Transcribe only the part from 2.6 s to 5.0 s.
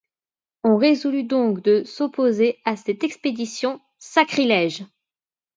à cette expédition sacrilège.